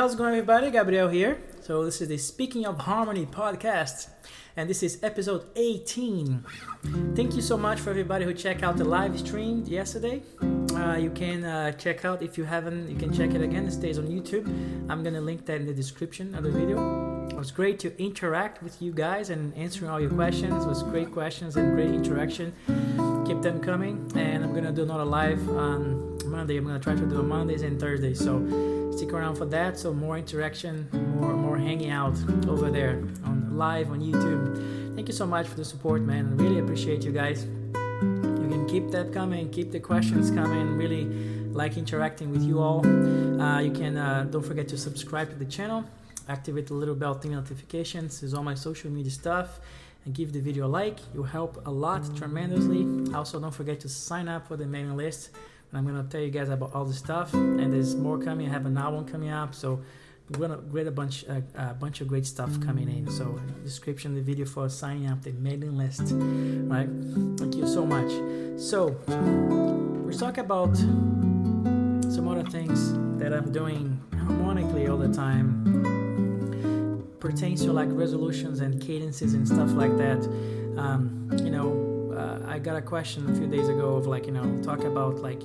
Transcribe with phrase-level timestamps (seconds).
[0.00, 0.70] how's it going, everybody?
[0.70, 1.36] Gabriel here.
[1.60, 4.08] So, this is the Speaking of Harmony podcast,
[4.56, 6.42] and this is episode 18.
[7.14, 10.22] Thank you so much for everybody who checked out the live stream yesterday.
[10.74, 13.66] Uh, you can uh, check out if you haven't, you can check it again.
[13.66, 14.46] It stays on YouTube.
[14.88, 17.28] I'm gonna link that in the description of the video.
[17.28, 20.64] It was great to interact with you guys and answering all your questions.
[20.64, 22.54] It was great questions and great interaction.
[23.26, 26.56] Keep them coming, and I'm gonna do another live on Monday.
[26.56, 28.18] I'm gonna try to do on Mondays and Thursdays.
[28.18, 29.78] So stick around for that.
[29.78, 30.88] So more interaction,
[31.20, 32.16] more more hanging out
[32.48, 34.94] over there on live on YouTube.
[34.94, 36.26] Thank you so much for the support, man.
[36.28, 37.44] I really appreciate you guys.
[37.44, 40.76] You can keep that coming, keep the questions coming.
[40.76, 41.04] Really
[41.52, 42.86] like interacting with you all.
[42.86, 45.84] Uh, you can uh, don't forget to subscribe to the channel,
[46.28, 48.22] activate the little bell thing notifications.
[48.22, 49.60] Is all my social media stuff.
[50.06, 50.98] And give the video a like.
[51.12, 53.12] You help a lot tremendously.
[53.14, 55.28] Also, don't forget to sign up for the mailing list
[55.70, 57.32] and I'm gonna tell you guys about all the stuff.
[57.32, 58.48] And there's more coming.
[58.48, 59.80] I have an album coming up, so
[60.30, 63.10] we're gonna get a bunch uh, a bunch of great stuff coming in.
[63.10, 66.12] So description the video for signing up the mailing list.
[66.12, 66.88] Right?
[67.38, 68.10] Thank you so much.
[68.60, 68.96] So
[70.04, 75.90] we're talking about some other things that I'm doing harmonically all the time
[77.20, 80.18] pertains to like resolutions and cadences and stuff like that.
[80.76, 81.89] Um, you know,
[82.20, 85.16] uh, I got a question a few days ago of like you know talk about
[85.20, 85.42] like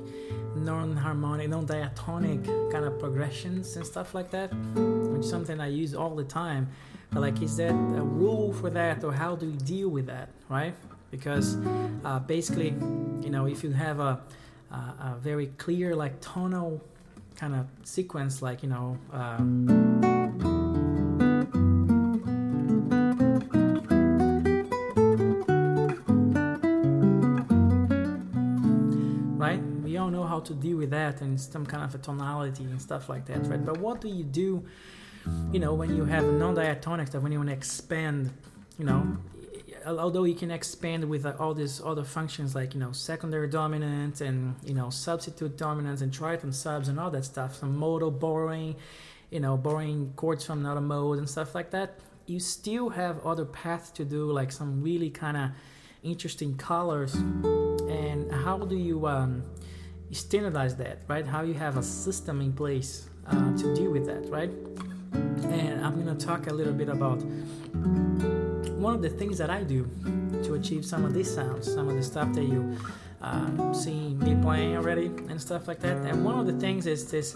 [0.56, 6.16] non-harmonic, non-diatonic kind of progressions and stuff like that, which is something I use all
[6.16, 6.70] the time.
[7.12, 10.30] But like, is there a rule for that, or how do we deal with that,
[10.50, 10.76] right?
[11.12, 11.58] Because
[12.04, 12.72] uh, basically,
[13.22, 14.20] you know, if you have a,
[14.72, 16.82] a, a very clear like tonal
[17.36, 18.98] kind of sequence, like you know.
[19.14, 20.15] Uh,
[30.42, 33.64] to deal with that and some kind of a tonality and stuff like that, right?
[33.64, 34.66] But what do you do,
[35.52, 38.32] you know, when you have non-diatonic stuff, when you want to expand,
[38.78, 39.18] you know,
[39.86, 44.22] although you can expand with uh, all these other functions like you know secondary dominant
[44.22, 48.76] and you know substitute dominants and tritone subs and all that stuff some modal borrowing
[49.30, 53.46] you know borrowing chords from another mode and stuff like that you still have other
[53.46, 55.52] paths to do like some really kind of
[56.04, 59.44] interesting colors and how do you um,
[60.16, 61.26] standardize that, right?
[61.26, 64.52] How you have a system in place uh, to deal with that, right?
[65.52, 67.22] And I'm gonna talk a little bit about
[68.86, 69.90] one of the things that I do
[70.44, 72.78] to achieve some of these sounds, some of the stuff that you
[73.22, 75.98] uh, see me playing already and stuff like that.
[75.98, 77.36] And one of the things is this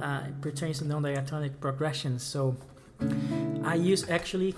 [0.00, 2.22] uh, pertains to non-diatonic progressions.
[2.22, 2.56] So
[3.64, 4.54] I use actually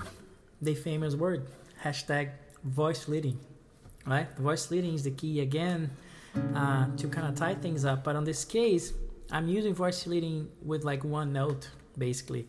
[0.63, 1.47] the famous word
[1.83, 2.31] hashtag
[2.65, 3.41] voice leading,
[4.07, 4.29] right?
[4.39, 5.91] Voice leading is the key again
[6.55, 8.05] uh, to kind of tie things up.
[8.05, 8.93] But on this case,
[9.31, 12.47] I'm using voice leading with like one note basically.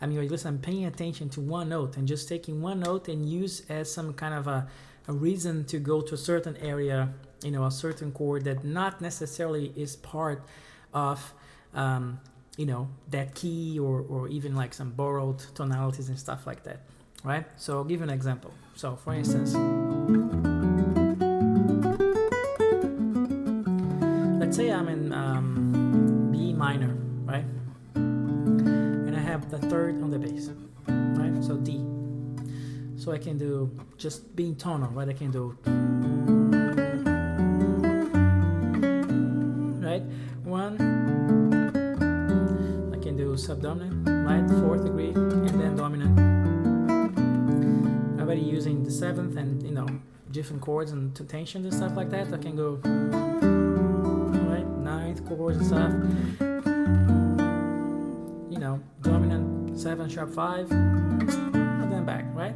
[0.00, 3.28] I mean, listen, I'm paying attention to one note and just taking one note and
[3.28, 4.68] use as some kind of a,
[5.08, 9.00] a reason to go to a certain area, you know, a certain chord that not
[9.00, 10.42] necessarily is part
[10.92, 11.32] of,
[11.74, 12.20] um,
[12.56, 16.80] you know, that key or, or even like some borrowed tonalities and stuff like that,
[17.24, 17.46] right?
[17.56, 18.52] So I'll give an example.
[18.74, 19.54] So for instance,
[24.56, 26.96] say I'm in um, B minor,
[27.26, 27.44] right?
[27.94, 30.48] And I have the third on the bass,
[30.88, 31.44] right?
[31.44, 31.84] So D.
[32.96, 35.10] So I can do just being tonal, right?
[35.10, 35.58] I can do
[39.84, 40.02] right
[40.42, 40.80] one.
[42.94, 44.48] I can do subdominant, right?
[44.62, 46.18] Fourth degree, and then dominant.
[46.98, 49.86] I'm Already using the seventh and you know
[50.30, 52.32] different chords and tension and stuff like that.
[52.32, 52.80] I can go
[55.22, 55.92] chords and stuff.
[58.50, 62.54] You know, dominant seven sharp five, and then back, right?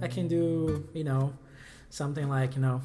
[0.00, 1.32] I can do, you know,
[1.90, 2.80] something like, you know.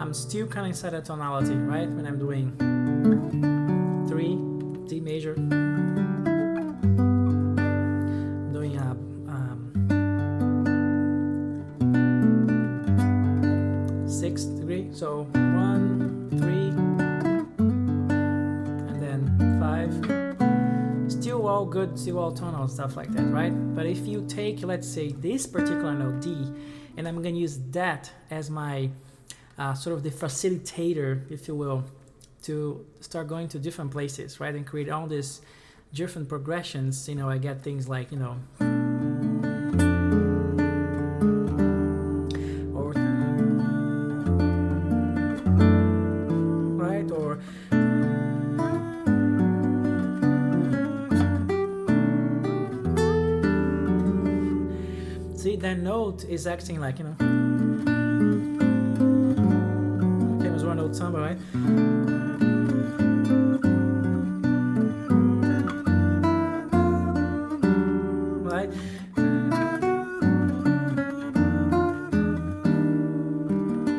[0.00, 1.88] I'm still kind of inside a tonality, right?
[1.88, 3.59] When I'm doing
[21.90, 23.50] Good, still tonal stuff like that, right?
[23.74, 26.36] But if you take, let's say, this particular note D,
[26.96, 28.90] and I'm gonna use that as my
[29.58, 31.84] uh, sort of the facilitator, if you will,
[32.42, 35.40] to start going to different places, right, and create all these
[35.92, 37.08] different progressions.
[37.08, 38.79] You know, I get things like, you know.
[56.24, 57.16] Is acting like, you know.
[60.38, 61.38] Okay, was one note somewhere, right?
[68.42, 68.70] Right?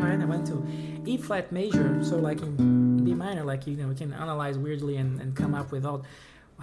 [0.01, 0.63] Right, I went to
[1.06, 4.97] E flat major, so like in B minor, like you know, we can analyze weirdly
[4.97, 6.06] and, and come up with all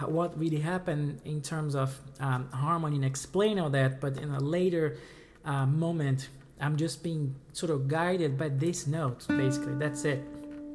[0.07, 4.01] what really happened in terms of um, harmony and explain all that.
[4.01, 4.97] But in a later
[5.45, 6.29] uh, moment,
[6.61, 9.27] I'm just being sort of guided by this note.
[9.29, 10.25] Basically, that's it.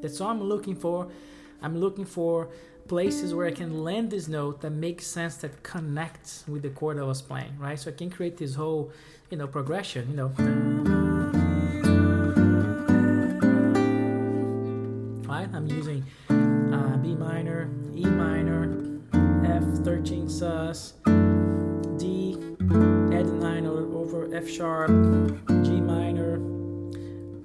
[0.01, 1.07] That's all I'm looking for.
[1.61, 2.49] I'm looking for
[2.87, 6.99] places where I can land this note that makes sense, that connects with the chord
[6.99, 7.79] I was playing, right?
[7.79, 8.91] So I can create this whole,
[9.29, 10.27] you know, progression, you know.
[15.27, 15.49] Right?
[15.53, 18.67] I'm using uh, B minor, E minor,
[19.13, 20.93] F13 sus,
[21.97, 22.37] D,
[23.15, 23.82] add 9 over
[24.33, 24.89] F sharp,
[25.63, 26.37] G minor.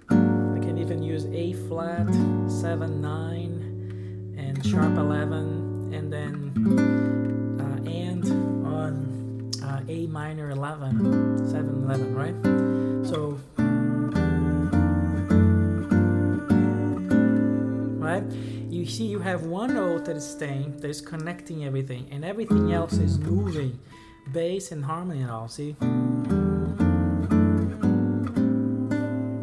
[0.09, 2.07] I can even use A flat,
[2.51, 8.25] 7, 9, and sharp 11, and then uh, and
[8.67, 12.35] on uh, A minor 11, 7, 11, right?
[13.07, 13.39] So,
[17.99, 18.25] right?
[18.71, 22.73] you see you have one note that is staying that is connecting everything and everything
[22.73, 23.79] else is moving
[24.33, 25.77] bass and harmony and all see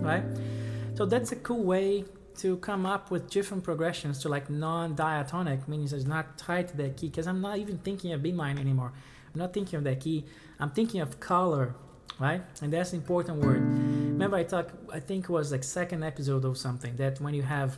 [0.06, 0.24] right?
[0.96, 2.06] So that's a cool way
[2.38, 6.98] to come up with different progressions to like non-diatonic meaning it's not tied to that
[6.98, 8.92] key because i'm not even thinking of b minor anymore.
[9.34, 10.26] I'm not thinking of that key.
[10.60, 11.76] I'm thinking of color
[12.20, 12.42] right?
[12.62, 13.62] And that's an important word.
[13.62, 17.44] Remember i talked i think it was like second episode or something that when you
[17.44, 17.78] have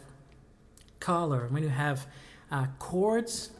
[0.99, 2.07] color, when you have
[2.51, 3.51] uh, chords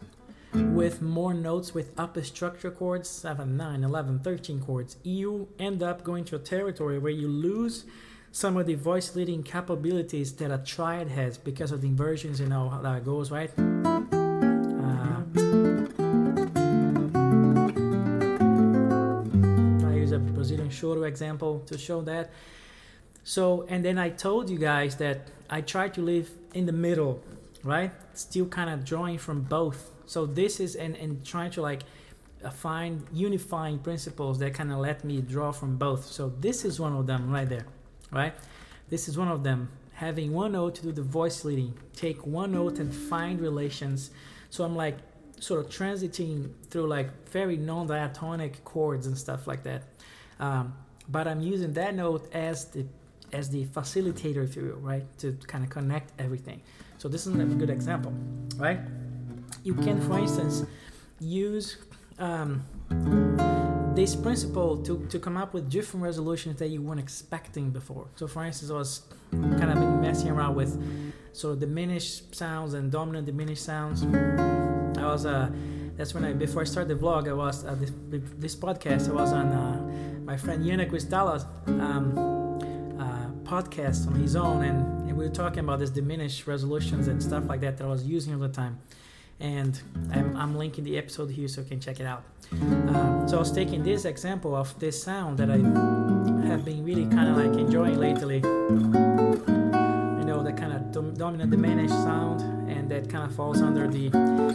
[0.54, 6.04] with more notes with upper structure chords 7 9 11 13 chords you end up
[6.04, 7.86] going to a territory where you lose
[8.32, 12.48] some of the voice leading capabilities that a triad has because of the inversions you
[12.48, 15.22] know how that goes right uh,
[19.88, 22.32] i use a brazilian choro example to show that
[23.28, 27.22] so, and then I told you guys that I try to live in the middle,
[27.62, 27.92] right?
[28.14, 29.92] Still kind of drawing from both.
[30.06, 31.84] So this is and and trying to like
[32.42, 36.06] uh, find unifying principles that kind of let me draw from both.
[36.06, 37.66] So this is one of them right there,
[38.12, 38.34] right?
[38.90, 39.70] This is one of them.
[39.94, 44.12] Having one note to do the voice leading, take one note and find relations.
[44.50, 44.98] So I'm like
[45.40, 49.84] sort of transiting through like very non-diatonic chords and stuff like that.
[50.40, 50.76] Um,
[51.10, 52.86] but I'm using that note as the
[53.34, 56.62] as the facilitator, if you will, right, to kind of connect everything.
[56.98, 58.14] So this is a good example,
[58.56, 58.80] right?
[59.64, 60.64] You can, for instance,
[61.20, 61.78] use
[62.20, 62.64] um,
[63.98, 68.06] this principle to, to come up with different resolutions that you weren't expecting before.
[68.16, 69.02] So, for instance, I was
[69.32, 70.72] kind of messing around with
[71.34, 74.04] sort of diminished sounds and dominant diminished sounds.
[74.04, 75.50] I was uh,
[75.96, 77.92] that's when I before I started the vlog, I was uh, this,
[78.38, 79.10] this podcast.
[79.10, 81.46] I was on uh, my friend Yana Cristala's.
[81.66, 82.38] Um,
[83.48, 87.48] podcast on his own, and, and, we were talking about this diminished resolutions and stuff
[87.48, 88.78] like that that I was using all the time.
[89.40, 89.80] And
[90.12, 92.24] I'm, I'm linking the episode here so you can check it out.
[92.52, 95.58] Um, so I was taking this example of this sound that I
[96.48, 98.38] have been really kind of like enjoying lately.
[98.38, 98.44] You
[100.26, 104.10] know, that kind of dom- dominant diminished sound, and that kind of falls under the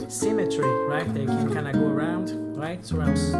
[0.09, 1.12] symmetry, right?
[1.15, 2.85] They can kind of go around, right?
[2.85, 3.31] So I was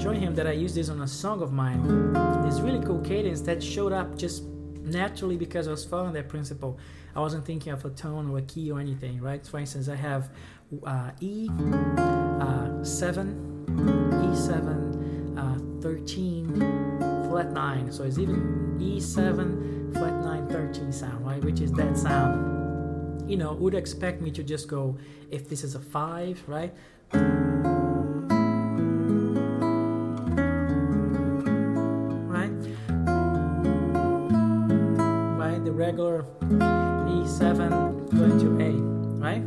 [0.00, 2.12] showing him that I used this on a song of mine.
[2.42, 4.44] This really cool cadence that showed up just
[4.82, 6.78] naturally because I was following that principle.
[7.16, 9.44] I wasn't thinking of a tone or a key or anything, right?
[9.46, 10.28] For instance, I have
[10.84, 11.48] uh, E,
[11.96, 13.64] uh, 7,
[14.34, 16.56] E7, uh, 13,
[17.30, 17.90] flat 9.
[17.90, 21.42] So it's even E7, flat 9, 13 sound, right?
[21.42, 23.30] Which is that sound.
[23.30, 24.98] You know, would expect me to just go,
[25.30, 26.74] if this is a 5, right?
[32.28, 32.52] Right.
[35.38, 36.26] Right the regular
[37.06, 38.70] E7 going to A,
[39.20, 39.42] right?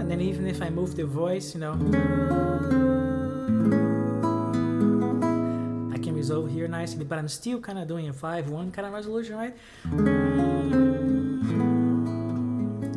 [0.00, 1.72] And then even if I move the voice, you know,
[5.92, 8.92] I can resolve here nicely, but I'm still kind of doing a 5-1 kind of
[8.92, 9.54] resolution, right?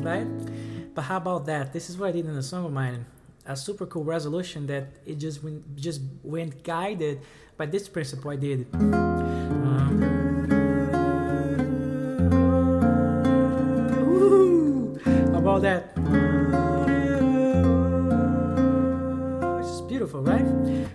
[0.03, 0.27] Right?
[0.93, 1.73] But how about that?
[1.73, 3.05] This is what I did in the song of mine.
[3.45, 7.21] A super cool resolution that it just went, just went guided
[7.57, 8.67] by this principle I did.
[8.73, 10.30] Um,
[15.57, 15.91] about that.
[19.59, 20.45] Is beautiful, right?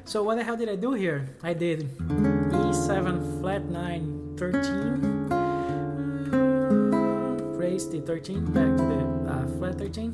[0.04, 1.28] So what the hell did I do here?
[1.42, 5.26] I did E7 flat 9 13
[7.56, 9.00] raise the 13 back to the
[9.32, 10.12] uh, flat 13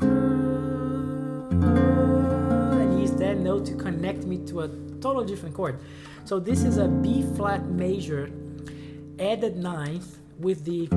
[2.81, 4.69] and use that note to connect me to a
[5.01, 5.79] totally different chord.
[6.25, 8.31] So this is a B flat major
[9.19, 10.89] added ninth with the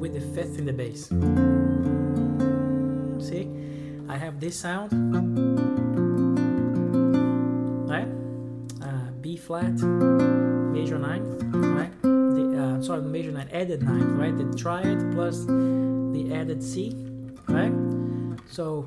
[0.00, 1.08] with the fifth in the bass.
[3.22, 3.48] See,
[4.08, 4.90] I have this sound,
[7.88, 8.08] right?
[8.82, 9.72] Uh, B flat,
[10.72, 11.92] major ninth, right?
[12.02, 14.36] The uh, sorry, major nine added ninth, right?
[14.36, 16.96] The triad plus the added C,
[17.46, 17.72] right?
[18.48, 18.82] So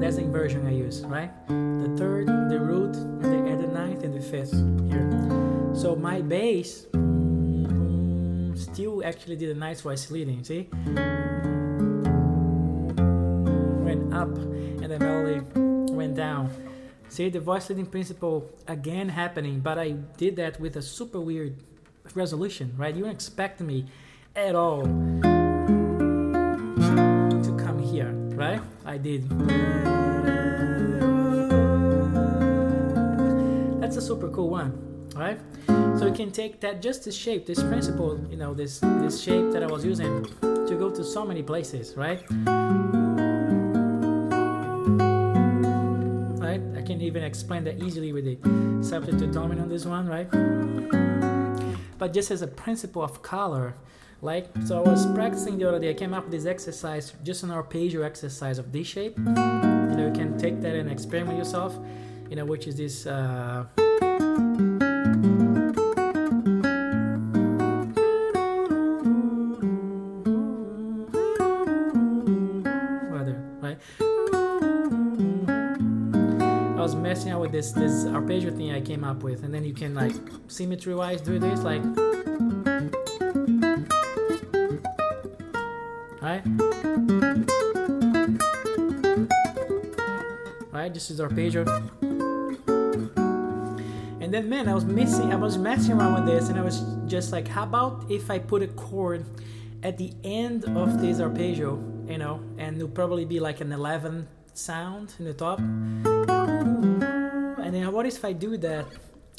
[0.00, 1.30] that's the inversion I use, right?
[1.48, 4.54] The third, the root, the added ninth, and the fifth
[4.88, 5.10] here.
[5.74, 6.86] So my bass
[8.74, 10.68] still actually did a nice voice leading, see?
[13.86, 14.34] Went up
[14.82, 15.40] and the melody
[15.92, 16.50] went down.
[17.08, 21.54] See the voice leading principle again happening, but I did that with a super weird
[22.16, 22.92] resolution, right?
[22.92, 23.86] You don't expect me
[24.34, 25.20] at all to
[27.56, 28.60] come here, right?
[28.84, 29.30] I did.
[33.80, 34.72] That's a super cool one,
[35.14, 35.38] right?
[35.98, 39.52] So you can take that just this shape, this principle, you know, this this shape
[39.52, 42.20] that I was using to go to so many places, right?
[46.40, 46.60] Right?
[46.76, 48.36] I can even explain that easily with the
[48.82, 50.28] substitute dominant on this one, right?
[51.96, 53.74] But just as a principle of color,
[54.20, 57.44] like so I was practicing the other day, I came up with this exercise, just
[57.44, 59.16] an arpeggio exercise of this shape.
[59.16, 61.78] You know, you can take that and experiment yourself,
[62.28, 63.64] you know, which is this uh
[76.84, 79.72] was messing out with this this arpeggio thing I came up with, and then you
[79.72, 80.12] can like
[80.48, 81.82] symmetry wise do this like
[86.20, 86.42] right?
[90.72, 90.92] Right?
[90.92, 91.64] This is arpeggio.
[94.20, 96.84] And then man I was missing I was messing around with this and I was
[97.06, 99.24] just like how about if I put a chord
[99.82, 104.28] at the end of this arpeggio you know and it'll probably be like an 11
[104.52, 105.60] sound in the top
[107.94, 108.86] what if I do that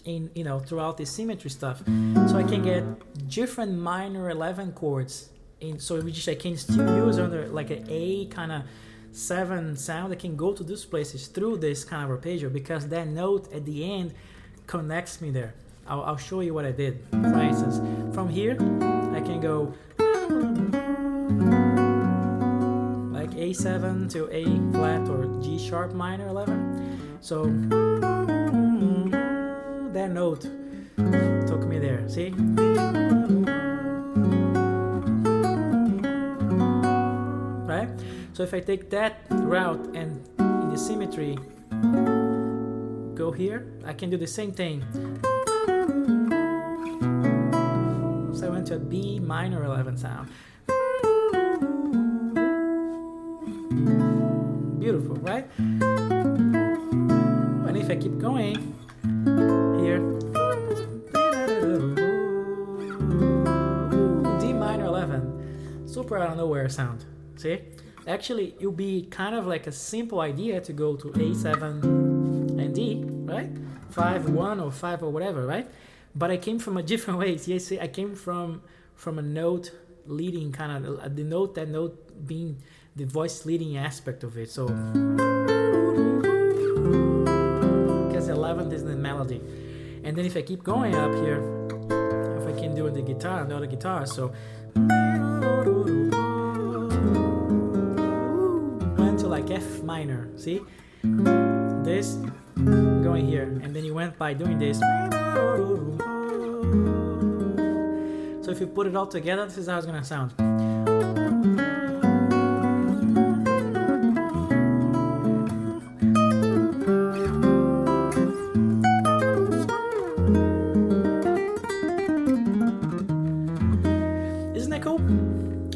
[0.05, 1.83] in you know throughout the symmetry stuff?
[2.29, 2.83] So I can get
[3.29, 8.25] different minor 11 chords in so which I can still use under like an A
[8.27, 8.63] kind of
[9.11, 10.13] seven sound.
[10.13, 13.65] I can go to those places through this kind of arpeggio because that note at
[13.65, 14.13] the end
[14.67, 15.53] connects me there.
[15.87, 17.77] I'll, I'll show you what I did for instance.
[18.15, 18.53] From here
[19.17, 19.73] I can go
[23.11, 27.45] like A7 to A flat or G sharp minor 11 so
[30.05, 30.41] that note.
[31.47, 32.29] Took me there see?
[37.65, 37.89] Right?
[38.33, 41.37] So if I take that route and in the symmetry
[43.15, 44.83] go here I can do the same thing.
[48.35, 50.29] So I went to a B minor 11 sound.
[54.79, 55.47] Beautiful right?
[57.67, 58.75] And if I keep going
[66.05, 67.03] super out of nowhere sound.
[67.35, 67.61] See?
[68.07, 71.81] Actually it would be kind of like a simple idea to go to A7
[72.61, 73.01] and D
[73.33, 73.49] right?
[73.89, 75.67] 5 1 or 5 or whatever right?
[76.13, 78.61] But I came from a different way yes I came from
[78.93, 79.71] from a note
[80.05, 81.95] leading kind of uh, the note that note
[82.27, 82.61] being
[82.95, 84.51] the voice leading aspect of it.
[84.51, 84.67] So
[88.07, 89.41] because 11 is the melody.
[90.03, 91.41] And then if I keep going up here
[92.37, 94.31] if I can do the guitar the other guitar so
[99.65, 100.61] F minor see?
[101.83, 102.17] This
[103.03, 103.43] going here.
[103.63, 104.79] And then you went by doing this.
[108.43, 110.33] So if you put it all together this is how it's gonna sound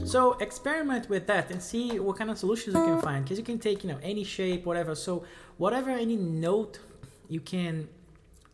[0.09, 3.23] So experiment with that and see what kind of solutions you can find.
[3.23, 4.95] Because you can take, you know, any shape, whatever.
[4.95, 5.23] So
[5.57, 6.79] whatever any note
[7.27, 7.87] you can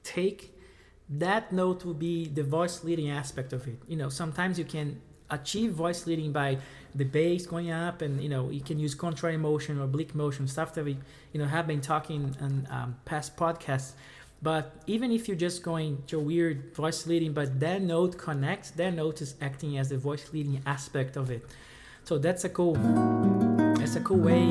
[0.04, 0.54] take,
[1.10, 3.78] that note will be the voice leading aspect of it.
[3.88, 6.58] You know, sometimes you can achieve voice leading by
[6.94, 10.48] the bass going up and you know you can use contrary motion or oblique motion
[10.48, 10.96] stuff that we
[11.34, 13.94] you know have been talking in um, past podcasts
[14.42, 18.94] but even if you're just going to weird voice leading but that note connects that
[18.94, 21.46] note is acting as the voice leading aspect of it
[22.04, 22.74] so that's a cool
[23.78, 24.50] that's a cool way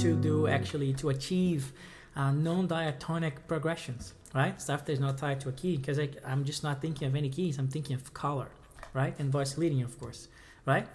[0.00, 1.72] to do actually to achieve
[2.14, 6.80] uh, non-diatonic progressions right stuff that's not tied to a key because i'm just not
[6.80, 8.48] thinking of any keys i'm thinking of color
[8.94, 10.28] right and voice leading of course
[10.64, 10.86] right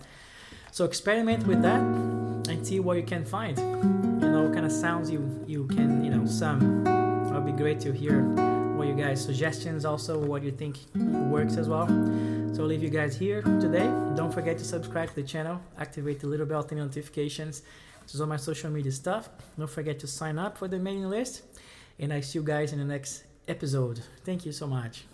[0.72, 1.82] so experiment with that
[2.50, 3.58] and see what you can find.
[3.58, 7.11] You know, what kind of sounds you you can you know some.
[7.32, 8.24] It'll be great to hear
[8.78, 11.88] what you guys suggestions also what you think works as well.
[12.54, 13.88] So I'll leave you guys here today.
[14.16, 17.62] Don't forget to subscribe to the channel, activate the little bell to notifications.
[18.04, 19.30] This is all my social media stuff.
[19.58, 21.44] Don't forget to sign up for the mailing list.
[22.00, 24.02] And I see you guys in the next episode.
[24.26, 25.06] Thank you so much.